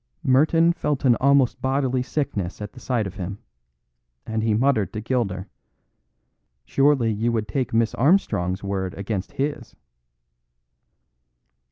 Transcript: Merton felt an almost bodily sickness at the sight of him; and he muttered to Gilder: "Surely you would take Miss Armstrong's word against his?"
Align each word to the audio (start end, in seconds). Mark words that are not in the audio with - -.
Merton 0.23 0.73
felt 0.73 1.05
an 1.05 1.15
almost 1.17 1.61
bodily 1.61 2.01
sickness 2.01 2.59
at 2.59 2.73
the 2.73 2.79
sight 2.79 3.05
of 3.05 3.17
him; 3.17 3.37
and 4.25 4.41
he 4.41 4.55
muttered 4.55 4.91
to 4.93 4.99
Gilder: 4.99 5.47
"Surely 6.65 7.11
you 7.13 7.31
would 7.31 7.47
take 7.47 7.71
Miss 7.71 7.93
Armstrong's 7.93 8.63
word 8.63 8.95
against 8.95 9.33
his?" 9.33 9.75